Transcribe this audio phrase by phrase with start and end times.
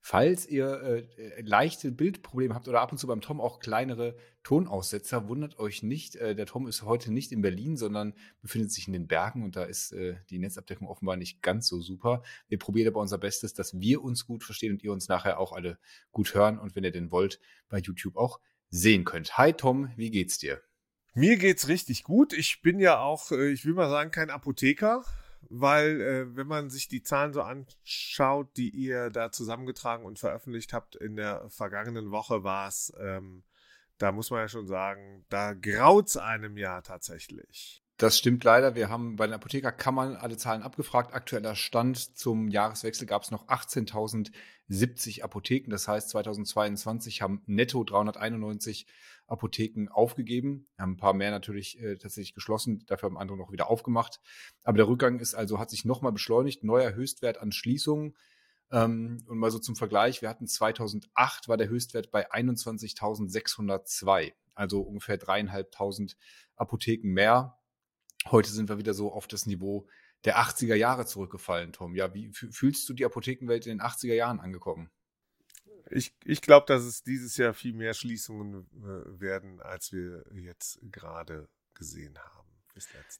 [0.00, 0.80] Falls ihr
[1.18, 5.82] äh, leichte Bildprobleme habt oder ab und zu beim Tom auch kleinere Tonaussetzer, wundert euch
[5.82, 6.16] nicht.
[6.16, 9.56] Äh, der Tom ist heute nicht in Berlin, sondern befindet sich in den Bergen und
[9.56, 12.22] da ist äh, die Netzabdeckung offenbar nicht ganz so super.
[12.48, 15.52] Wir probieren aber unser Bestes, dass wir uns gut verstehen und ihr uns nachher auch
[15.52, 15.78] alle
[16.10, 18.40] gut hören und wenn ihr denn wollt, bei YouTube auch
[18.70, 19.36] sehen könnt.
[19.36, 20.62] Hi Tom, wie geht's dir?
[21.14, 22.32] Mir geht's richtig gut.
[22.32, 25.04] Ich bin ja auch, äh, ich will mal sagen, kein Apotheker
[25.50, 30.72] weil äh, wenn man sich die Zahlen so anschaut, die ihr da zusammengetragen und veröffentlicht
[30.72, 33.42] habt in der vergangenen Woche, war es, ähm,
[33.98, 37.82] da muss man ja schon sagen, da graut's einem ja tatsächlich.
[37.98, 38.76] Das stimmt leider.
[38.76, 41.12] Wir haben bei den Apothekerkammern alle Zahlen abgefragt.
[41.14, 45.70] Aktueller Stand zum Jahreswechsel gab es noch 18.070 Apotheken.
[45.70, 48.86] Das heißt, 2022 haben netto 391
[49.28, 50.66] Apotheken aufgegeben.
[50.76, 52.84] Wir haben ein paar mehr natürlich äh, tatsächlich geschlossen.
[52.86, 54.20] Dafür haben andere noch wieder aufgemacht.
[54.64, 56.64] Aber der Rückgang ist also, hat sich nochmal beschleunigt.
[56.64, 58.16] Neuer Höchstwert an Schließungen.
[58.72, 60.22] Ähm, und mal so zum Vergleich.
[60.22, 64.32] Wir hatten 2008 war der Höchstwert bei 21.602.
[64.54, 66.16] Also ungefähr dreieinhalbtausend
[66.56, 67.58] Apotheken mehr
[68.30, 69.86] Heute sind wir wieder so auf das Niveau
[70.24, 71.94] der 80er Jahre zurückgefallen, Tom.
[71.94, 74.90] Ja, wie fühlst du die Apothekenwelt in den 80er Jahren angekommen?
[75.90, 80.78] Ich, ich glaube, dass es dieses Jahr viel mehr Schließungen äh, werden, als wir jetzt
[80.90, 82.48] gerade gesehen haben.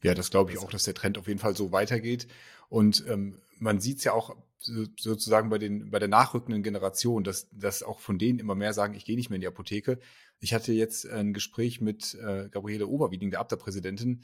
[0.03, 2.27] Ja, das glaube ich auch, dass der Trend auf jeden Fall so weitergeht.
[2.69, 7.23] Und ähm, man sieht es ja auch so, sozusagen bei, den, bei der nachrückenden Generation,
[7.23, 9.99] dass, dass auch von denen immer mehr sagen, ich gehe nicht mehr in die Apotheke.
[10.39, 14.21] Ich hatte jetzt ein Gespräch mit äh, Gabriele Oberwieding, der Abda-Präsidentin,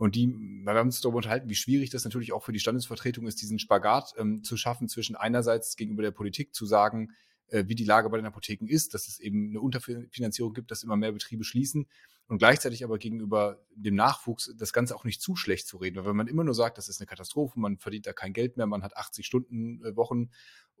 [0.00, 3.26] und die, wir haben uns darüber unterhalten, wie schwierig das natürlich auch für die Standesvertretung
[3.26, 7.10] ist, diesen Spagat ähm, zu schaffen zwischen einerseits gegenüber der Politik zu sagen,
[7.50, 10.82] äh, wie die Lage bei den Apotheken ist, dass es eben eine Unterfinanzierung gibt, dass
[10.82, 11.86] immer mehr Betriebe schließen
[12.28, 15.96] und gleichzeitig aber gegenüber dem Nachwuchs das Ganze auch nicht zu schlecht zu reden.
[15.96, 18.56] Weil wenn man immer nur sagt, das ist eine Katastrophe, man verdient da kein Geld
[18.56, 20.30] mehr, man hat 80 Stunden äh, Wochen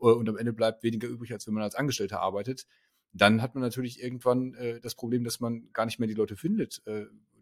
[0.00, 2.66] äh, und am Ende bleibt weniger übrig, als wenn man als Angestellter arbeitet,
[3.12, 6.80] dann hat man natürlich irgendwann das Problem, dass man gar nicht mehr die Leute findet,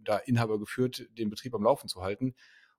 [0.02, 2.34] da Inhaber geführt, den Betrieb am Laufen zu halten.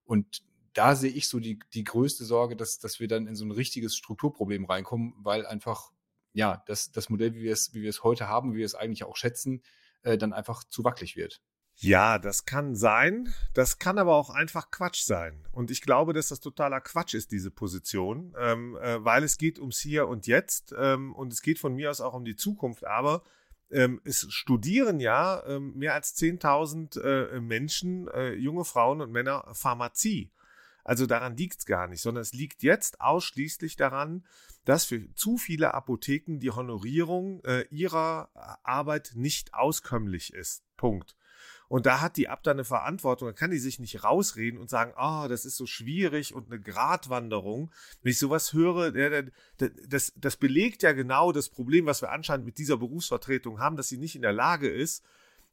[0.06, 0.42] Und
[0.74, 3.52] da sehe ich so die, die größte Sorge, dass, dass wir dann in so ein
[3.52, 5.92] richtiges Strukturproblem reinkommen, weil einfach,
[6.34, 8.76] ja, das, das Modell, wie wir es, wie wir es heute haben, wie wir es
[8.76, 9.64] eigentlich auch schätzen,
[10.04, 11.42] äh, dann einfach zu wackelig wird.
[11.82, 13.34] Ja, das kann sein.
[13.54, 15.46] Das kann aber auch einfach Quatsch sein.
[15.54, 19.60] Und ich glaube, dass das totaler Quatsch ist, diese Position, ähm, äh, weil es geht
[19.60, 22.86] ums Hier und Jetzt ähm, und es geht von mir aus auch um die Zukunft.
[22.86, 23.24] Aber
[23.72, 29.46] ähm, es studieren ja ähm, mehr als 10.000 äh, Menschen, äh, junge Frauen und Männer,
[29.54, 30.32] Pharmazie.
[30.84, 34.26] Also daran liegt es gar nicht, sondern es liegt jetzt ausschließlich daran,
[34.66, 38.30] dass für zu viele Apotheken die Honorierung äh, ihrer
[38.64, 40.64] Arbeit nicht auskömmlich ist.
[40.78, 41.16] Punkt.
[41.70, 43.28] Und da hat die Abda eine Verantwortung.
[43.28, 46.60] Da kann die sich nicht rausreden und sagen, oh, das ist so schwierig und eine
[46.60, 47.72] Gratwanderung.
[48.02, 48.92] Wenn ich sowas höre,
[49.88, 53.88] das, das belegt ja genau das Problem, was wir anscheinend mit dieser Berufsvertretung haben, dass
[53.88, 55.06] sie nicht in der Lage ist,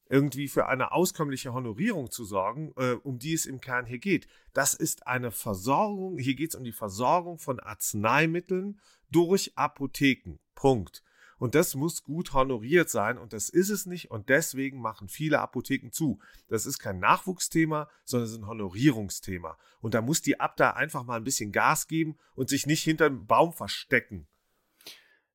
[0.09, 4.29] irgendwie für eine auskömmliche Honorierung zu sorgen, äh, um die es im Kern hier geht.
[4.53, 8.81] Das ist eine Versorgung, hier geht es um die Versorgung von Arzneimitteln
[9.11, 10.39] durch Apotheken.
[10.55, 11.03] Punkt.
[11.39, 15.41] Und das muss gut honoriert sein und das ist es nicht und deswegen machen viele
[15.41, 16.19] Apotheken zu.
[16.49, 19.59] Das ist kein Nachwuchsthema, sondern es ist ein Honorierungsthema.
[19.81, 23.07] Und da muss die Abda einfach mal ein bisschen Gas geben und sich nicht hinter
[23.07, 24.27] einem Baum verstecken.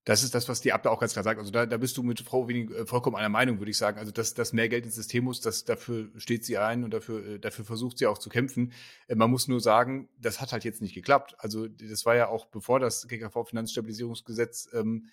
[0.03, 1.39] Das ist das, was die Abda auch ganz klar sagt.
[1.39, 4.00] Also da, da bist du mit Frau Wenig äh, vollkommen einer Meinung, würde ich sagen.
[4.00, 7.25] Also dass, dass mehr Geld ins System muss, das, dafür steht sie ein und dafür,
[7.25, 8.73] äh, dafür versucht sie auch zu kämpfen.
[9.07, 11.35] Äh, man muss nur sagen, das hat halt jetzt nicht geklappt.
[11.38, 15.09] Also das war ja auch bevor das GKV-Finanzstabilisierungsgesetz ähm,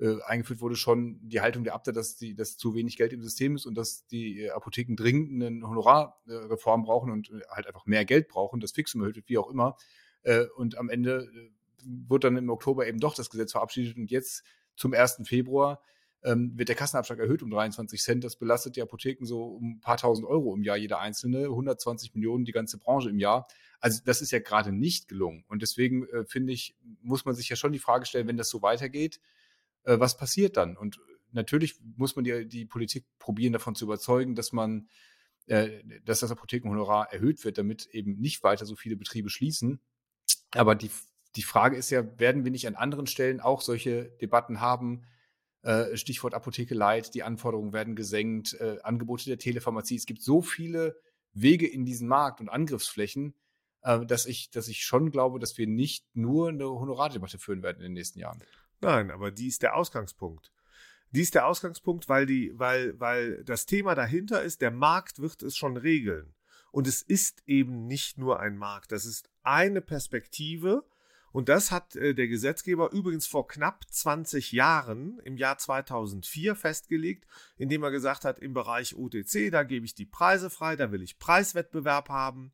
[0.00, 3.22] äh, eingeführt wurde, schon die Haltung der Abda, dass, die, dass zu wenig Geld im
[3.22, 8.26] System ist und dass die Apotheken dringend eine Honorarreform brauchen und halt einfach mehr Geld
[8.26, 9.76] brauchen, das Fixum erhöht wird, wie auch immer.
[10.56, 11.28] Und am Ende
[11.84, 14.44] wurde dann im Oktober eben doch das Gesetz verabschiedet und jetzt
[14.76, 15.22] zum 1.
[15.24, 15.80] Februar
[16.24, 18.24] ähm, wird der Kassenabschlag erhöht um 23 Cent.
[18.24, 22.14] Das belastet die Apotheken so um ein paar tausend Euro im Jahr, jeder einzelne, 120
[22.14, 23.48] Millionen die ganze Branche im Jahr.
[23.80, 25.44] Also das ist ja gerade nicht gelungen.
[25.48, 28.48] Und deswegen äh, finde ich, muss man sich ja schon die Frage stellen, wenn das
[28.48, 29.20] so weitergeht,
[29.84, 30.76] äh, was passiert dann?
[30.76, 31.00] Und
[31.32, 34.88] natürlich muss man die, die Politik probieren, davon zu überzeugen, dass man,
[35.46, 39.80] äh, dass das Apothekenhonorar erhöht wird, damit eben nicht weiter so viele Betriebe schließen.
[40.52, 40.90] Aber die,
[41.36, 45.04] die Frage ist ja, werden wir nicht an anderen Stellen auch solche Debatten haben?
[45.62, 49.96] Äh, Stichwort Apotheke Light, die Anforderungen werden gesenkt, äh, Angebote der Telepharmazie.
[49.96, 51.00] Es gibt so viele
[51.32, 53.34] Wege in diesen Markt und Angriffsflächen.
[53.82, 57.78] äh, dass ich, dass ich schon glaube, dass wir nicht nur eine Honorardebatte führen werden
[57.78, 58.42] in den nächsten Jahren.
[58.80, 60.52] Nein, aber die ist der Ausgangspunkt.
[61.10, 65.42] Die ist der Ausgangspunkt, weil die, weil, weil das Thema dahinter ist, der Markt wird
[65.42, 66.34] es schon regeln.
[66.70, 70.84] Und es ist eben nicht nur ein Markt, das ist eine Perspektive.
[71.32, 77.26] Und das hat äh, der Gesetzgeber übrigens vor knapp 20 Jahren, im Jahr 2004, festgelegt,
[77.56, 81.02] indem er gesagt hat, im Bereich OTC, da gebe ich die Preise frei, da will
[81.02, 82.52] ich Preiswettbewerb haben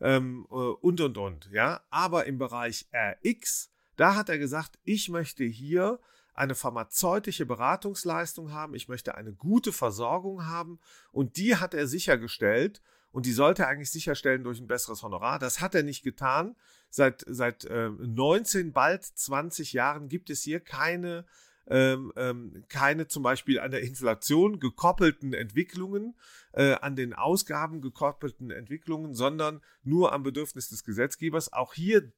[0.00, 1.50] ähm, äh, und, und, und.
[1.52, 1.82] Ja?
[1.90, 5.98] Aber im Bereich RX, da hat er gesagt, ich möchte hier
[6.34, 10.80] eine pharmazeutische Beratungsleistung haben, ich möchte eine gute Versorgung haben
[11.12, 12.82] und die hat er sichergestellt
[13.14, 15.38] und die sollte eigentlich sicherstellen durch ein besseres Honorar.
[15.38, 16.56] Das hat er nicht getan.
[16.90, 21.24] Seit, seit äh, 19, bald 20 Jahren gibt es hier keine
[21.68, 26.16] ähm, ähm, keine zum Beispiel an der Inflation gekoppelten Entwicklungen,
[26.52, 31.52] äh, an den Ausgaben gekoppelten Entwicklungen, sondern nur am Bedürfnis des Gesetzgebers.
[31.52, 32.12] Auch hier,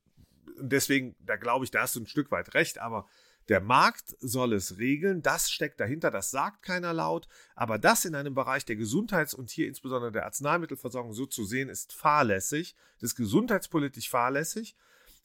[0.59, 3.07] deswegen, da glaube ich, da hast du ein Stück weit recht, aber
[3.49, 8.15] der Markt soll es regeln, das steckt dahinter, das sagt keiner laut, aber das in
[8.15, 13.11] einem Bereich der Gesundheits- und hier insbesondere der Arzneimittelversorgung so zu sehen, ist fahrlässig, das
[13.11, 14.77] ist gesundheitspolitisch fahrlässig.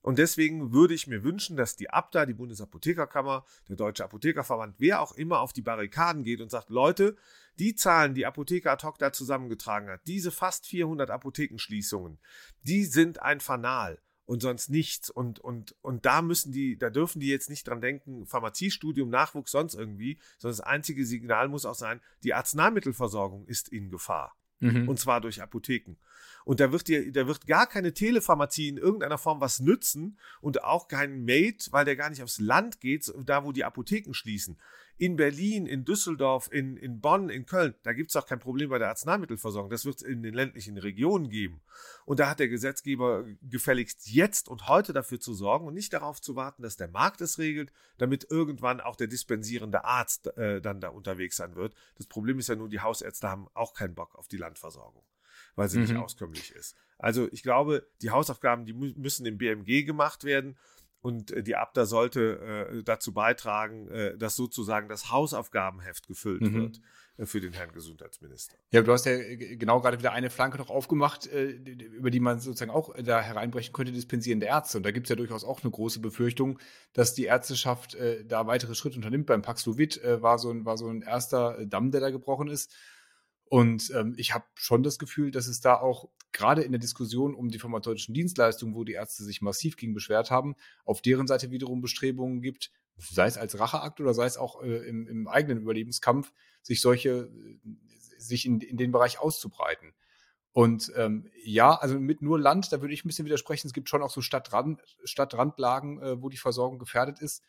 [0.04, 5.00] Und deswegen würde ich mir wünschen, dass die ABDA, die Bundesapothekerkammer, der Deutsche Apothekerverband, wer
[5.00, 7.16] auch immer auf die Barrikaden geht und sagt, Leute,
[7.60, 12.20] die Zahlen, die Apotheker ad hoc da zusammengetragen hat, diese fast 400 Apothekenschließungen,
[12.64, 14.00] die sind ein Fanal
[14.32, 15.10] und sonst nichts.
[15.10, 19.52] Und, und, und da müssen die, da dürfen die jetzt nicht dran denken, Pharmaziestudium, Nachwuchs,
[19.52, 24.34] sonst irgendwie, sondern das einzige Signal muss auch sein, die Arzneimittelversorgung ist in Gefahr.
[24.62, 24.88] Mhm.
[24.88, 25.98] Und zwar durch Apotheken.
[26.46, 30.64] Und da wird dir, da wird gar keine Telepharmazie in irgendeiner Form was nützen und
[30.64, 34.58] auch kein Mate, weil der gar nicht aufs Land geht, da wo die Apotheken schließen
[35.02, 38.70] in Berlin, in Düsseldorf, in, in Bonn, in Köln, da gibt es auch kein Problem
[38.70, 39.72] bei der Arzneimittelversorgung.
[39.72, 41.64] Das wird es in den ländlichen Regionen geben.
[42.06, 46.22] Und da hat der Gesetzgeber gefälligst jetzt und heute dafür zu sorgen und nicht darauf
[46.22, 50.82] zu warten, dass der Markt es regelt, damit irgendwann auch der dispensierende Arzt äh, dann
[50.82, 51.74] da unterwegs sein wird.
[51.96, 55.04] Das Problem ist ja nur, die Hausärzte haben auch keinen Bock auf die Landversorgung
[55.56, 55.86] weil sie mhm.
[55.86, 56.76] nicht auskömmlich ist.
[56.98, 60.58] Also ich glaube, die Hausaufgaben, die müssen im BMG gemacht werden
[61.02, 66.54] und äh, die Abda sollte äh, dazu beitragen, äh, dass sozusagen das Hausaufgabenheft gefüllt mhm.
[66.54, 66.82] wird
[67.18, 68.56] äh, für den Herrn Gesundheitsminister.
[68.72, 72.40] Ja, du hast ja genau gerade wieder eine Flanke noch aufgemacht, äh, über die man
[72.40, 74.78] sozusagen auch da hereinbrechen könnte, dispensierende Ärzte.
[74.78, 76.60] Und da gibt es ja durchaus auch eine große Befürchtung,
[76.94, 79.26] dass die Ärzteschaft äh, da weitere Schritte unternimmt.
[79.26, 82.76] Beim Paxlovid äh, war, so ein, war so ein erster Damm, der da gebrochen ist.
[83.52, 87.36] Und ähm, ich habe schon das Gefühl, dass es da auch gerade in der Diskussion
[87.36, 90.56] um die pharmazeutischen Dienstleistungen, wo die Ärzte sich massiv gegen beschwert haben,
[90.86, 94.88] auf deren Seite wiederum Bestrebungen gibt, sei es als Racheakt oder sei es auch äh,
[94.88, 96.32] im, im, eigenen Überlebenskampf,
[96.62, 97.58] sich solche, äh,
[98.18, 99.92] sich in, in den Bereich auszubreiten.
[100.54, 103.68] Und ähm, ja, also mit nur Land, da würde ich ein bisschen widersprechen.
[103.68, 107.44] Es gibt schon auch so Stadtrand, Stadtrandlagen, äh, wo die Versorgung gefährdet ist.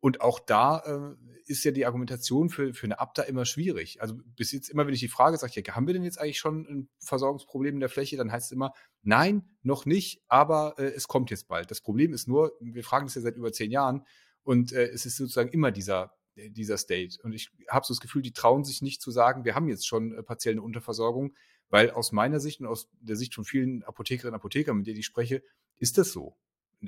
[0.00, 1.16] Und auch da äh,
[1.46, 4.00] ist ja die Argumentation für, für eine Abda immer schwierig.
[4.00, 6.38] Also bis jetzt immer, wenn ich die Frage sage, ja, haben wir denn jetzt eigentlich
[6.38, 8.72] schon ein Versorgungsproblem in der Fläche, dann heißt es immer,
[9.02, 11.70] nein, noch nicht, aber äh, es kommt jetzt bald.
[11.70, 14.04] Das Problem ist nur, wir fragen das ja seit über zehn Jahren
[14.44, 17.18] und äh, es ist sozusagen immer dieser, dieser State.
[17.22, 19.86] Und ich habe so das Gefühl, die trauen sich nicht zu sagen, wir haben jetzt
[19.86, 21.34] schon äh, partiell eine Unterversorgung,
[21.70, 24.98] weil aus meiner Sicht und aus der Sicht von vielen Apothekerinnen und Apothekern, mit denen
[24.98, 25.42] ich spreche,
[25.76, 26.36] ist das so.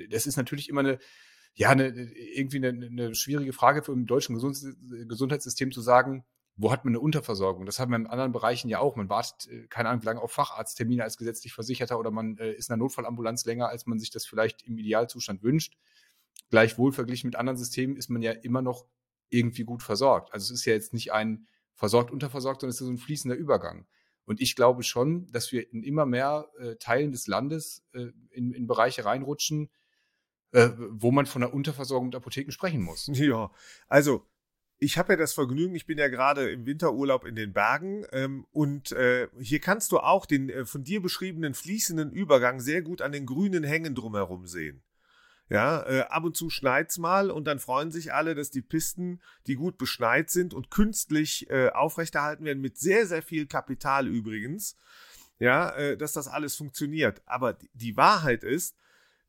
[0.09, 0.99] Das ist natürlich immer eine,
[1.53, 6.23] ja, eine, irgendwie eine, eine schwierige Frage für im deutschen Gesundheitssystem zu sagen,
[6.55, 7.65] wo hat man eine Unterversorgung?
[7.65, 8.95] Das haben wir in anderen Bereichen ja auch.
[8.95, 12.69] Man wartet, äh, keine Ahnung, lange auf Facharzttermine als gesetzlich Versicherter oder man äh, ist
[12.69, 15.77] in einer Notfallambulanz länger, als man sich das vielleicht im Idealzustand wünscht.
[16.49, 18.85] Gleichwohl verglichen mit anderen Systemen ist man ja immer noch
[19.29, 20.33] irgendwie gut versorgt.
[20.33, 23.35] Also es ist ja jetzt nicht ein versorgt, unterversorgt, sondern es ist so ein fließender
[23.35, 23.87] Übergang.
[24.25, 28.51] Und ich glaube schon, dass wir in immer mehr äh, Teilen des Landes äh, in,
[28.51, 29.69] in Bereiche reinrutschen,
[30.51, 33.09] äh, wo man von der Unterversorgung der Apotheken sprechen muss.
[33.13, 33.51] Ja,
[33.87, 34.25] also
[34.83, 38.47] ich habe ja das Vergnügen, ich bin ja gerade im Winterurlaub in den Bergen ähm,
[38.51, 43.01] und äh, hier kannst du auch den äh, von dir beschriebenen fließenden Übergang sehr gut
[43.01, 44.81] an den grünen Hängen drumherum sehen.
[45.49, 49.21] Ja, äh, ab und zu schneit's mal und dann freuen sich alle, dass die Pisten,
[49.47, 54.77] die gut beschneit sind und künstlich äh, aufrechterhalten werden, mit sehr, sehr viel Kapital übrigens,
[55.39, 57.21] ja, äh, dass das alles funktioniert.
[57.25, 58.77] Aber die Wahrheit ist,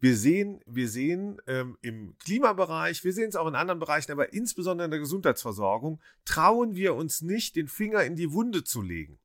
[0.02, 4.32] wir sehen, wir sehen ähm, im Klimabereich, wir sehen es auch in anderen Bereichen, aber
[4.32, 9.21] insbesondere in der Gesundheitsversorgung, trauen wir uns nicht, den Finger in die Wunde zu legen.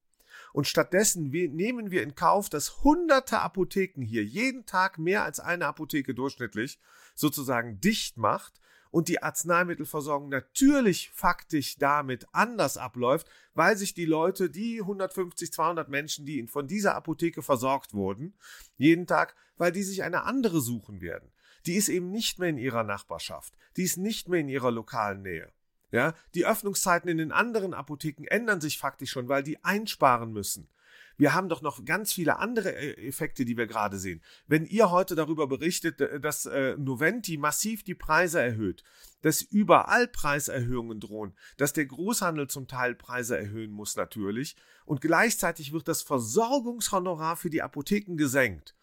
[0.53, 5.65] Und stattdessen nehmen wir in Kauf, dass hunderte Apotheken hier jeden Tag mehr als eine
[5.65, 6.79] Apotheke durchschnittlich
[7.15, 8.61] sozusagen dicht macht
[8.97, 15.87] und die Arzneimittelversorgung natürlich faktisch damit anders abläuft, weil sich die Leute, die 150, 200
[15.87, 18.33] Menschen, die von dieser Apotheke versorgt wurden,
[18.75, 21.31] jeden Tag, weil die sich eine andere suchen werden.
[21.67, 25.21] Die ist eben nicht mehr in ihrer Nachbarschaft, die ist nicht mehr in ihrer lokalen
[25.21, 25.53] Nähe.
[25.91, 30.69] Ja, die Öffnungszeiten in den anderen Apotheken ändern sich faktisch schon, weil die einsparen müssen.
[31.17, 34.21] Wir haben doch noch ganz viele andere äh, Effekte, die wir gerade sehen.
[34.47, 38.83] Wenn ihr heute darüber berichtet, dass äh, Noventi massiv die Preise erhöht,
[39.21, 44.55] dass überall Preiserhöhungen drohen, dass der Großhandel zum Teil Preise erhöhen muss natürlich
[44.85, 48.75] und gleichzeitig wird das Versorgungshonorar für die Apotheken gesenkt,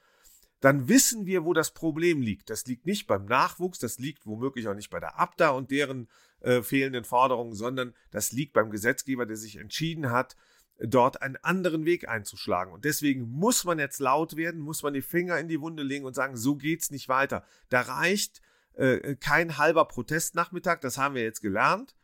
[0.60, 2.48] dann wissen wir, wo das Problem liegt.
[2.48, 6.08] Das liegt nicht beim Nachwuchs, das liegt womöglich auch nicht bei der Abda und deren
[6.40, 10.36] äh, fehlenden Forderungen, sondern das liegt beim Gesetzgeber, der sich entschieden hat,
[10.78, 12.72] dort einen anderen Weg einzuschlagen.
[12.72, 16.04] Und deswegen muss man jetzt laut werden, muss man die Finger in die Wunde legen
[16.04, 17.44] und sagen, so geht's nicht weiter.
[17.68, 18.42] Da reicht
[18.74, 21.94] äh, kein halber Protestnachmittag, das haben wir jetzt gelernt,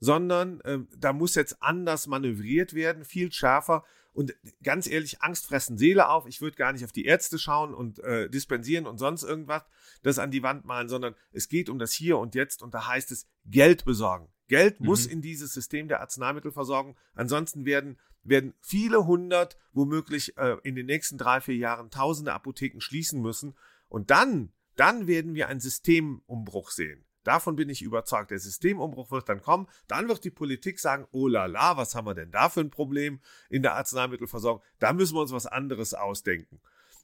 [0.00, 3.84] sondern äh, da muss jetzt anders manövriert werden, viel schärfer.
[4.12, 6.26] Und ganz ehrlich, Angst fressen Seele auf.
[6.26, 9.62] Ich würde gar nicht auf die Ärzte schauen und äh, dispensieren und sonst irgendwas,
[10.02, 12.86] das an die Wand malen, sondern es geht um das Hier und Jetzt und da
[12.86, 14.28] heißt es Geld besorgen.
[14.48, 14.86] Geld mhm.
[14.86, 16.96] muss in dieses System der Arzneimittelversorgung.
[17.14, 22.80] Ansonsten werden werden viele hundert, womöglich äh, in den nächsten drei, vier Jahren tausende Apotheken
[22.80, 23.54] schließen müssen.
[23.88, 27.04] Und dann, dann werden wir einen Systemumbruch sehen.
[27.26, 28.30] Davon bin ich überzeugt.
[28.30, 29.66] Der Systemumbruch wird dann kommen.
[29.88, 32.70] Dann wird die Politik sagen, oh la la, was haben wir denn da für ein
[32.70, 34.62] Problem in der Arzneimittelversorgung?
[34.78, 36.60] Da müssen wir uns was anderes ausdenken.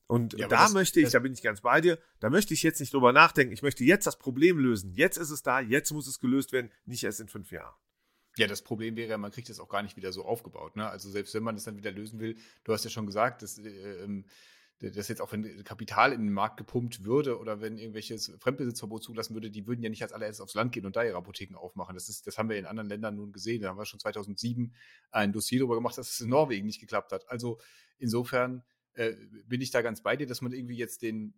[0.07, 2.63] Und ja, da das, möchte ich, da bin ich ganz bei dir, da möchte ich
[2.63, 3.53] jetzt nicht drüber nachdenken.
[3.53, 4.93] Ich möchte jetzt das Problem lösen.
[4.93, 7.75] Jetzt ist es da, jetzt muss es gelöst werden, nicht erst in fünf Jahren.
[8.37, 10.77] Ja, das Problem wäre, man kriegt das auch gar nicht wieder so aufgebaut.
[10.77, 10.89] Ne?
[10.89, 13.59] Also selbst wenn man es dann wieder lösen will, du hast ja schon gesagt, dass,
[13.59, 14.25] äh, ähm,
[14.81, 19.35] dass jetzt auch wenn Kapital in den Markt gepumpt würde oder wenn irgendwelches Fremdbesitzverbot zulassen
[19.35, 21.95] würde, die würden ja nicht als allererstes aufs Land gehen und da ihre Apotheken aufmachen.
[21.95, 23.63] Das, ist, das haben wir in anderen Ländern nun gesehen.
[23.63, 24.75] Da haben wir schon 2007
[25.11, 27.29] ein Dossier darüber gemacht, dass es in Norwegen nicht geklappt hat.
[27.29, 27.61] Also
[27.99, 29.13] insofern äh,
[29.47, 31.35] bin ich da ganz bei dir, dass man irgendwie jetzt den,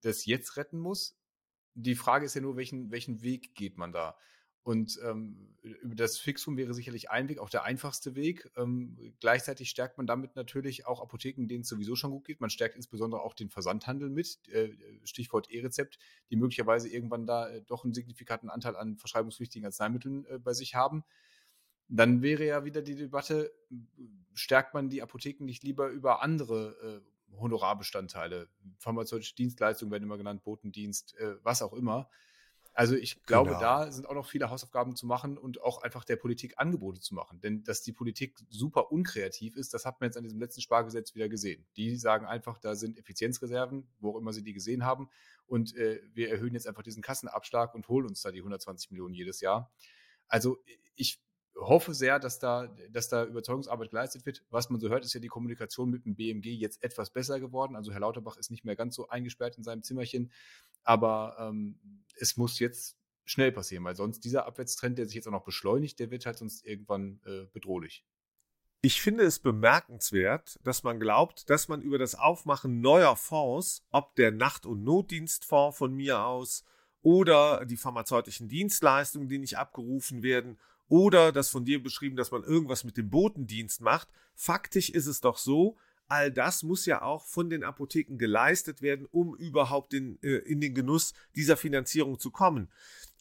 [0.00, 1.18] das jetzt retten muss.
[1.74, 4.16] Die Frage ist ja nur, welchen, welchen Weg geht man da?
[4.64, 8.48] Und ähm, über das Fixum wäre sicherlich ein Weg, auch der einfachste Weg.
[8.56, 12.40] Ähm, gleichzeitig stärkt man damit natürlich auch Apotheken, denen es sowieso schon gut geht.
[12.40, 14.70] Man stärkt insbesondere auch den Versandhandel mit, äh,
[15.04, 15.98] Stichwort E-Rezept,
[16.30, 20.76] die möglicherweise irgendwann da äh, doch einen signifikanten Anteil an verschreibungspflichtigen Arzneimitteln äh, bei sich
[20.76, 21.02] haben.
[21.88, 23.52] Dann wäre ja wieder die Debatte,
[24.32, 30.44] stärkt man die Apotheken nicht lieber über andere äh, Honorarbestandteile, pharmazeutische Dienstleistungen werden immer genannt,
[30.44, 32.08] Botendienst, äh, was auch immer
[32.74, 33.60] also ich glaube, genau.
[33.60, 37.14] da sind auch noch viele Hausaufgaben zu machen und auch einfach der Politik Angebote zu
[37.14, 37.40] machen.
[37.40, 41.14] Denn dass die Politik super unkreativ ist, das hat man jetzt an diesem letzten Spargesetz
[41.14, 41.66] wieder gesehen.
[41.76, 45.10] Die sagen einfach, da sind Effizienzreserven, wo auch immer sie die gesehen haben.
[45.46, 49.14] Und äh, wir erhöhen jetzt einfach diesen Kassenabschlag und holen uns da die 120 Millionen
[49.14, 49.70] jedes Jahr.
[50.28, 50.58] Also
[50.94, 51.20] ich
[51.56, 54.42] hoffe sehr, dass da, dass da Überzeugungsarbeit geleistet wird.
[54.50, 57.76] Was man so hört, ist ja die Kommunikation mit dem BMG jetzt etwas besser geworden.
[57.76, 60.32] Also Herr Lauterbach ist nicht mehr ganz so eingesperrt in seinem Zimmerchen.
[60.82, 61.78] Aber ähm,
[62.16, 65.98] es muss jetzt schnell passieren, weil sonst dieser Abwärtstrend, der sich jetzt auch noch beschleunigt,
[66.00, 68.04] der wird halt sonst irgendwann äh, bedrohlich.
[68.84, 74.16] Ich finde es bemerkenswert, dass man glaubt, dass man über das Aufmachen neuer Fonds, ob
[74.16, 76.64] der Nacht- und Notdienstfonds von mir aus
[77.00, 80.58] oder die pharmazeutischen Dienstleistungen, die nicht abgerufen werden,
[80.92, 84.08] oder das von dir beschrieben, dass man irgendwas mit dem Botendienst macht.
[84.34, 89.08] Faktisch ist es doch so, all das muss ja auch von den Apotheken geleistet werden,
[89.10, 92.68] um überhaupt in, äh, in den Genuss dieser Finanzierung zu kommen.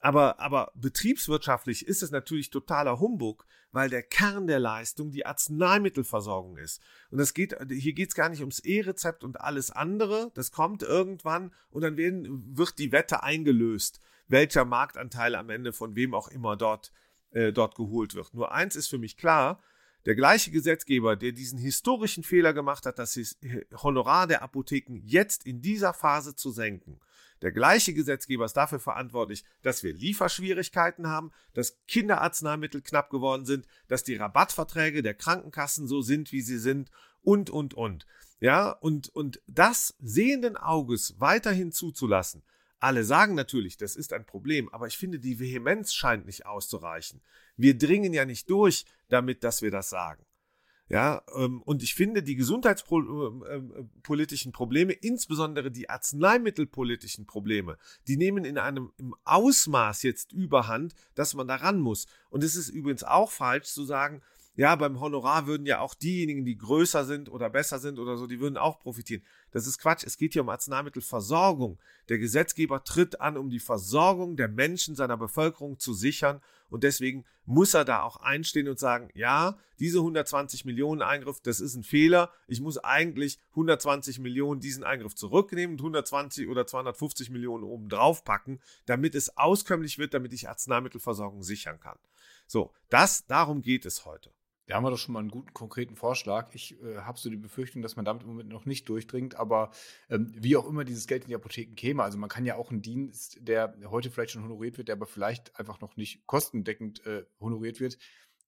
[0.01, 6.58] Aber, aber betriebswirtschaftlich ist es natürlich totaler Humbug, weil der Kern der Leistung die Arzneimittelversorgung
[6.58, 6.82] ist.
[7.10, 10.30] Und das geht, hier geht es gar nicht ums E-Rezept und alles andere.
[10.34, 15.96] Das kommt irgendwann und dann werden, wird die Wette eingelöst, welcher Marktanteil am Ende von
[15.96, 16.92] wem auch immer dort,
[17.32, 18.34] äh, dort geholt wird.
[18.34, 19.62] Nur eins ist für mich klar,
[20.06, 23.18] der gleiche Gesetzgeber, der diesen historischen Fehler gemacht hat, das
[23.84, 27.00] Honorar der Apotheken jetzt in dieser Phase zu senken,
[27.42, 33.66] der gleiche Gesetzgeber ist dafür verantwortlich, dass wir Lieferschwierigkeiten haben, dass Kinderarzneimittel knapp geworden sind,
[33.88, 36.92] dass die Rabattverträge der Krankenkassen so sind, wie sie sind
[37.24, 38.06] und, und, und.
[38.40, 42.44] Ja, und, und das sehenden Auges weiterhin zuzulassen,
[42.82, 47.22] alle sagen natürlich, das ist ein Problem, aber ich finde, die Vehemenz scheint nicht auszureichen.
[47.56, 50.26] Wir dringen ja nicht durch damit, dass wir das sagen.
[50.92, 57.78] Ja, ähm, und ich finde, die gesundheitspolitischen ähm, Probleme, insbesondere die arzneimittelpolitischen Probleme,
[58.10, 62.08] die nehmen in einem im Ausmaß jetzt überhand, dass man daran muss.
[62.30, 64.22] Und es ist übrigens auch falsch zu sagen,
[64.55, 68.27] ja, beim Honorar würden ja auch diejenigen, die größer sind oder besser sind oder so,
[68.27, 69.24] die würden auch profitieren.
[69.51, 70.03] Das ist Quatsch.
[70.05, 71.79] Es geht hier um Arzneimittelversorgung.
[72.10, 76.41] Der Gesetzgeber tritt an, um die Versorgung der Menschen seiner Bevölkerung zu sichern.
[76.70, 81.62] Und deswegen muss er da auch einstehen und sagen, ja, diese 120 Millionen Eingriff, das
[81.62, 82.31] ist ein Fehler.
[82.48, 88.25] Ich muss eigentlich 120 Millionen diesen Eingriff zurücknehmen und 120 oder 250 Millionen oben drauf
[88.25, 91.98] packen, damit es auskömmlich wird, damit ich Arzneimittelversorgung sichern kann.
[92.48, 94.31] So, das, darum geht es heute.
[94.68, 96.53] Da haben wir doch schon mal einen guten, konkreten Vorschlag.
[96.53, 99.72] Ich äh, habe so die Befürchtung, dass man damit im Moment noch nicht durchdringt, aber
[100.10, 102.72] ähm, wie auch immer dieses Geld in die Apotheken käme, also man kann ja auch
[102.72, 107.06] einen Dienst, der heute vielleicht schon honoriert wird, der aber vielleicht einfach noch nicht kostendeckend
[107.06, 107.98] äh, honoriert wird,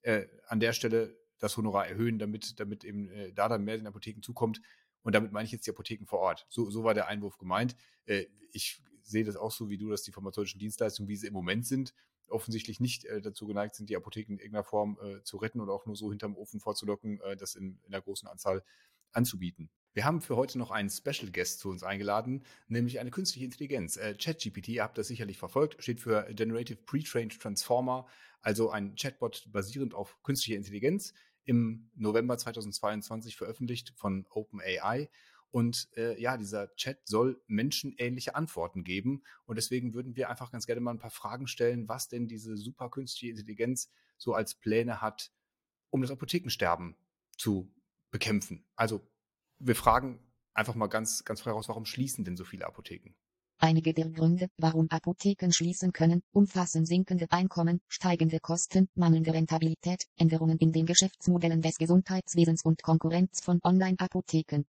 [0.03, 3.88] äh, an der Stelle das Honorar erhöhen, damit, damit eben äh, da dann mehr den
[3.88, 4.62] Apotheken zukommt.
[5.01, 6.46] Und damit meine ich jetzt die Apotheken vor Ort.
[6.50, 7.75] So, so war der Einwurf gemeint.
[8.05, 11.34] Äh, ich sehe das auch so wie du, dass die pharmazeutischen Dienstleistungen, wie sie im
[11.34, 11.93] Moment sind,
[12.34, 15.74] offensichtlich nicht äh, dazu geneigt sind, die Apotheken in irgendeiner Form äh, zu retten oder
[15.74, 18.63] auch nur so hinterm Ofen vorzulocken, äh, das in, in einer großen Anzahl
[19.12, 19.70] anzubieten.
[19.94, 23.96] Wir haben für heute noch einen Special Guest zu uns eingeladen, nämlich eine künstliche Intelligenz.
[23.96, 28.08] Äh, ChatGPT, ihr habt das sicherlich verfolgt, steht für Generative Pre-Trained Transformer,
[28.42, 31.13] also ein Chatbot basierend auf künstlicher Intelligenz,
[31.46, 35.10] im November 2022 veröffentlicht von OpenAI.
[35.53, 39.22] Und äh, ja, dieser Chat soll menschenähnliche Antworten geben.
[39.45, 42.57] Und deswegen würden wir einfach ganz gerne mal ein paar Fragen stellen, was denn diese
[42.57, 45.31] super künstliche Intelligenz so als Pläne hat,
[45.91, 46.95] um das Apothekensterben
[47.38, 47.72] zu
[48.10, 48.65] bekämpfen.
[48.75, 49.07] Also
[49.60, 50.19] wir fragen
[50.55, 53.13] einfach mal ganz, ganz frei raus, warum schließen denn so viele Apotheken?
[53.60, 60.57] Einige der Gründe, warum Apotheken schließen können, umfassen sinkende Einkommen, steigende Kosten, mangelnde Rentabilität, Änderungen
[60.57, 64.65] in den Geschäftsmodellen des Gesundheitswesens und Konkurrenz von Online-Apotheken.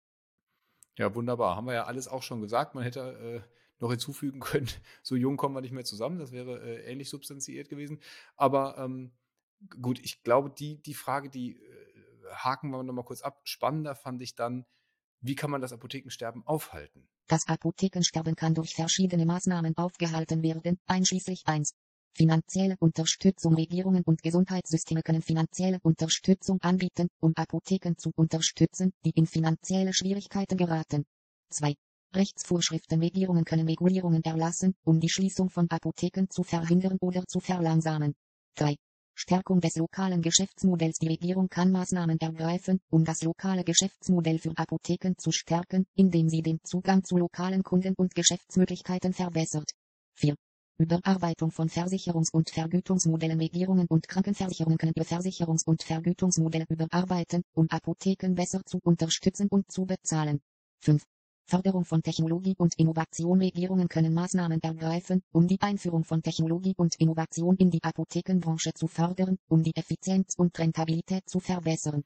[0.96, 1.56] Ja, wunderbar.
[1.56, 2.74] Haben wir ja alles auch schon gesagt.
[2.74, 3.48] Man hätte äh,
[3.80, 4.68] noch hinzufügen können,
[5.02, 6.18] so jung kommen wir nicht mehr zusammen.
[6.18, 8.00] Das wäre äh, ähnlich substanziiert gewesen.
[8.36, 9.12] Aber ähm,
[9.80, 11.94] gut, ich glaube, die, die Frage, die äh,
[12.32, 13.40] haken wir nochmal kurz ab.
[13.44, 14.66] Spannender fand ich dann,
[15.20, 17.08] wie kann man das Apothekensterben aufhalten?
[17.26, 21.72] Das Apothekensterben kann durch verschiedene Maßnahmen aufgehalten werden, einschließlich 1.
[22.16, 29.26] Finanzielle Unterstützung Regierungen und Gesundheitssysteme können finanzielle Unterstützung anbieten, um Apotheken zu unterstützen, die in
[29.26, 31.06] finanzielle Schwierigkeiten geraten.
[31.50, 31.74] 2.
[32.14, 38.14] Rechtsvorschriften Regierungen können Regulierungen erlassen, um die Schließung von Apotheken zu verhindern oder zu verlangsamen.
[38.58, 38.76] 3.
[39.16, 45.14] Stärkung des lokalen Geschäftsmodells Die Regierung kann Maßnahmen ergreifen, um das lokale Geschäftsmodell für Apotheken
[45.18, 49.72] zu stärken, indem sie den Zugang zu lokalen Kunden und Geschäftsmöglichkeiten verbessert.
[50.14, 50.36] 4.
[50.76, 57.68] Überarbeitung von Versicherungs- und Vergütungsmodellen Regierungen und Krankenversicherungen können ihre Versicherungs- und Vergütungsmodelle überarbeiten, um
[57.70, 60.40] Apotheken besser zu unterstützen und zu bezahlen.
[60.80, 61.04] 5.
[61.46, 66.96] Förderung von Technologie und Innovation Regierungen können Maßnahmen ergreifen, um die Einführung von Technologie und
[66.96, 72.02] Innovation in die Apothekenbranche zu fördern, um die Effizienz und Rentabilität zu verbessern.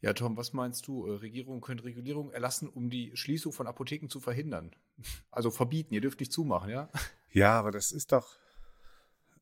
[0.00, 1.06] Ja, Tom, was meinst du?
[1.06, 4.72] Äh, Regierungen können Regulierung erlassen, um die Schließung von Apotheken zu verhindern.
[5.30, 6.88] Also verbieten, ihr dürft nicht zumachen, ja?
[7.32, 8.38] Ja, aber das ist doch.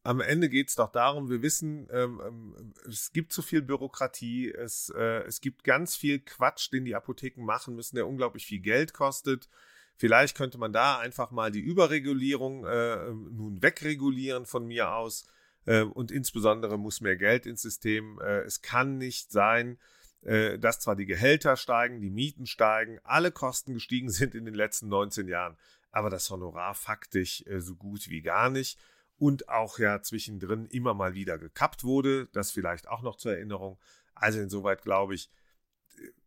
[0.02, 4.50] Am Ende geht es doch darum, wir wissen, ähm, ähm, es gibt zu viel Bürokratie,
[4.50, 8.58] es, äh, es gibt ganz viel Quatsch, den die Apotheken machen müssen, der unglaublich viel
[8.58, 9.48] Geld kostet.
[9.96, 15.26] Vielleicht könnte man da einfach mal die Überregulierung äh, nun wegregulieren von mir aus.
[15.66, 18.18] Äh, und insbesondere muss mehr Geld ins System.
[18.20, 19.78] Äh, es kann nicht sein,
[20.24, 24.54] äh, dass zwar die Gehälter steigen, die Mieten steigen, alle Kosten gestiegen sind in den
[24.54, 25.56] letzten 19 Jahren,
[25.90, 28.78] aber das Honorar faktisch äh, so gut wie gar nicht
[29.16, 32.28] und auch ja zwischendrin immer mal wieder gekappt wurde.
[32.32, 33.78] Das vielleicht auch noch zur Erinnerung.
[34.14, 35.30] Also insoweit glaube ich,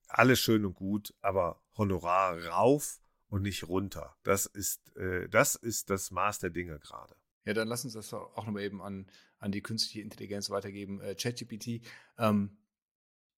[0.07, 4.15] alles schön und gut, aber Honorar rauf und nicht runter.
[4.23, 7.15] Das ist, äh, das ist das Maß der Dinge gerade.
[7.45, 9.07] Ja, dann lass uns das auch nochmal eben an,
[9.39, 11.01] an die künstliche Intelligenz weitergeben.
[11.01, 11.81] Äh, ChatGPT,
[12.17, 12.57] ähm,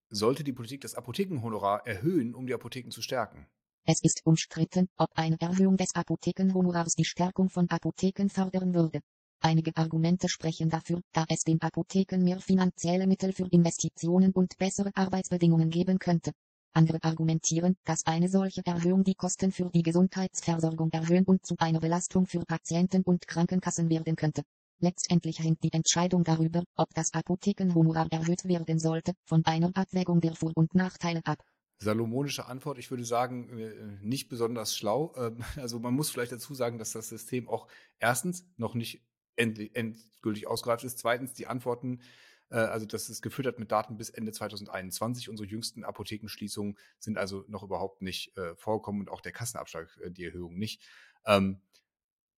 [0.09, 3.47] sollte die Politik das Apothekenhonorar erhöhen, um die Apotheken zu stärken?
[3.85, 9.01] Es ist umstritten, ob eine Erhöhung des Apothekenhonorars die Stärkung von Apotheken fördern würde.
[9.41, 14.91] Einige Argumente sprechen dafür, da es den Apotheken mehr finanzielle Mittel für Investitionen und bessere
[14.95, 16.33] Arbeitsbedingungen geben könnte.
[16.73, 21.79] Andere argumentieren, dass eine solche Erhöhung die Kosten für die Gesundheitsversorgung erhöhen und zu einer
[21.79, 24.43] Belastung für Patienten und Krankenkassen werden könnte.
[24.79, 30.35] Letztendlich hängt die Entscheidung darüber, ob das Apothekenhonorar erhöht werden sollte, von einer Abwägung der
[30.35, 31.43] Vor- und Nachteile ab.
[31.79, 35.13] Salomonische Antwort, ich würde sagen, äh, nicht besonders schlau.
[35.17, 37.67] Ähm, also man muss vielleicht dazu sagen, dass das System auch
[37.99, 39.01] erstens noch nicht
[39.35, 40.99] endgültig ausgereift ist.
[40.99, 42.01] Zweitens die Antworten,
[42.49, 45.29] äh, also das ist gefüttert mit Daten bis Ende 2021.
[45.29, 50.25] Unsere jüngsten Apothekenschließungen sind also noch überhaupt nicht äh, vorgekommen und auch der Kassenabschlag, die
[50.25, 50.81] Erhöhung nicht.
[51.25, 51.61] Ähm,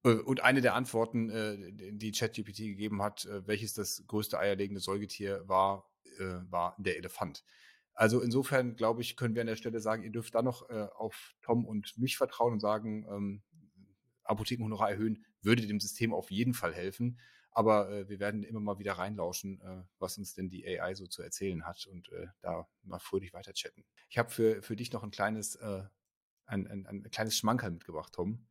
[0.04, 1.30] und eine der Antworten,
[1.98, 5.92] die ChatGPT gegeben hat, welches das größte eierlegende Säugetier war,
[6.50, 7.44] war der Elefant.
[7.94, 10.88] Also insofern, glaube ich, können wir an der Stelle sagen, ihr dürft da noch äh,
[10.96, 13.44] auf Tom und mich vertrauen und sagen, ähm,
[14.24, 17.20] Apothekenhonorar erhöhen würde dem System auf jeden Fall helfen.
[17.52, 21.06] Aber äh, wir werden immer mal wieder reinlauschen, äh, was uns denn die AI so
[21.06, 23.84] zu erzählen hat und äh, da mal fröhlich weiter chatten.
[24.10, 25.84] Ich habe für, für dich noch ein kleines, äh,
[26.46, 28.48] ein, ein, ein kleines Schmankerl mitgebracht, Tom.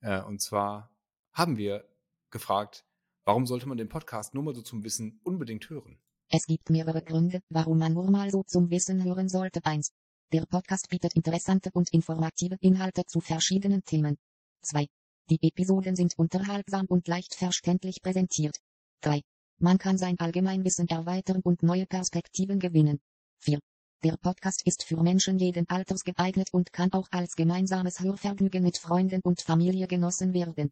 [0.00, 0.90] Äh, und zwar
[1.32, 1.88] haben wir
[2.30, 2.84] gefragt,
[3.24, 5.98] warum sollte man den Podcast nur mal so zum Wissen unbedingt hören?
[6.30, 9.60] Es gibt mehrere Gründe, warum man nur mal so zum Wissen hören sollte.
[9.64, 9.92] 1.
[10.32, 14.18] Der Podcast bietet interessante und informative Inhalte zu verschiedenen Themen.
[14.62, 14.86] 2.
[15.30, 18.58] Die Episoden sind unterhaltsam und leicht verständlich präsentiert.
[19.02, 19.22] 3.
[19.58, 23.00] Man kann sein Allgemeinwissen erweitern und neue Perspektiven gewinnen.
[23.40, 23.58] 4.
[24.04, 28.78] Der Podcast ist für Menschen jeden Alters geeignet und kann auch als gemeinsames Hörvergnügen mit
[28.78, 30.70] Freunden und Familie genossen werden.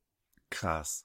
[0.48, 1.04] Krass.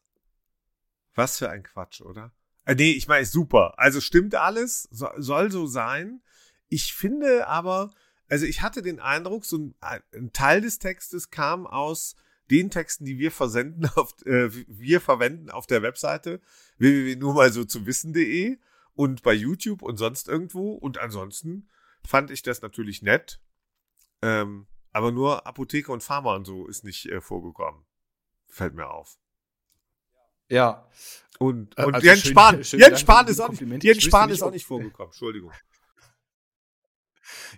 [1.15, 2.31] Was für ein Quatsch, oder?
[2.65, 3.73] Äh, nee, ich meine, super.
[3.77, 6.21] Also stimmt alles, so, soll so sein.
[6.69, 7.91] Ich finde aber,
[8.27, 9.75] also ich hatte den Eindruck, so ein,
[10.13, 12.15] ein Teil des Textes kam aus
[12.51, 16.39] den Texten, die wir versenden auf, äh, wir verwenden auf der Webseite
[16.77, 18.59] www.nur mal so zu wissen.de
[18.93, 20.73] und bei YouTube und sonst irgendwo.
[20.73, 21.67] Und ansonsten
[22.05, 23.41] fand ich das natürlich nett.
[24.21, 27.85] Ähm, aber nur Apotheke und Pharma und so ist nicht äh, vorgekommen.
[28.47, 29.17] Fällt mir auf.
[30.49, 30.87] Ja.
[31.39, 34.51] Und, und also Jens Spahn, schön Jens Spahn ist auch nicht, Jens Spahn ist auch
[34.51, 35.11] nicht vorgekommen.
[35.11, 35.51] Entschuldigung.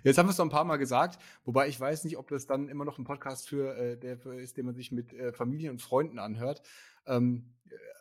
[0.04, 2.46] Jetzt haben wir es noch ein paar Mal gesagt, wobei ich weiß nicht, ob das
[2.46, 5.32] dann immer noch ein Podcast für äh, der für ist, den man sich mit äh,
[5.32, 6.62] Familie und Freunden anhört.
[7.06, 7.54] Ähm,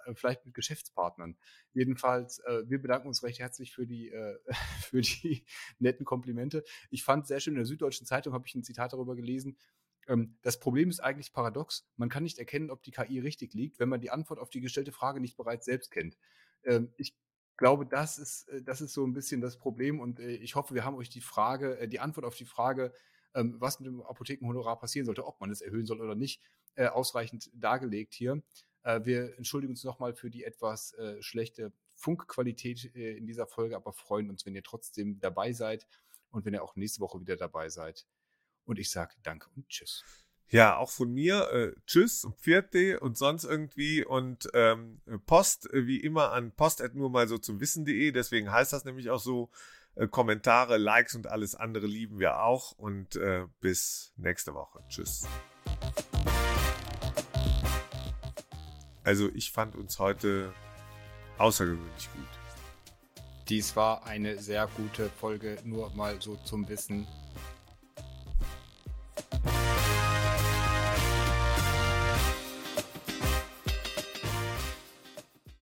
[0.06, 1.38] äh, vielleicht mit Geschäftspartnern.
[1.74, 4.38] Jedenfalls, äh, wir bedanken uns recht herzlich für die, äh,
[4.82, 5.46] für die
[5.80, 6.64] netten Komplimente.
[6.90, 9.58] Ich fand sehr schön, in der Süddeutschen Zeitung habe ich ein Zitat darüber gelesen.
[10.08, 11.88] Ähm, das Problem ist eigentlich paradox.
[11.98, 14.62] Man kann nicht erkennen, ob die KI richtig liegt, wenn man die Antwort auf die
[14.62, 16.18] gestellte Frage nicht bereits selbst kennt.
[16.64, 17.16] Ähm, ich
[17.58, 20.74] glaube, das ist, äh, das ist so ein bisschen das Problem und äh, ich hoffe,
[20.74, 22.94] wir haben euch die Frage, die Antwort auf die Frage,
[23.36, 26.42] ähm, was mit dem Apothekenhonorar passieren sollte, ob man es erhöhen soll oder nicht,
[26.76, 28.42] ausreichend dargelegt hier.
[28.84, 34.46] Wir entschuldigen uns nochmal für die etwas schlechte Funkqualität in dieser Folge, aber freuen uns,
[34.46, 35.88] wenn ihr trotzdem dabei seid
[36.32, 38.06] und wenn ihr auch nächste Woche wieder dabei seid.
[38.66, 40.04] Und ich sage Danke und Tschüss.
[40.50, 41.50] Ja, auch von mir.
[41.52, 44.06] Äh, tschüss und Pfiat und sonst irgendwie.
[44.06, 48.12] Und ähm, Post äh, wie immer an post nur mal so zum Wissen.de.
[48.12, 49.50] Deswegen heißt das nämlich auch so.
[49.96, 52.74] Äh, Kommentare, Likes und alles andere lieben wir auch.
[52.74, 54.84] Und äh, bis nächste Woche.
[54.90, 55.28] Tschüss.
[59.04, 60.54] Also ich fand uns heute
[61.38, 63.24] außergewöhnlich gut.
[63.50, 67.08] Dies war eine sehr gute Folge, nur mal so zum Wissen.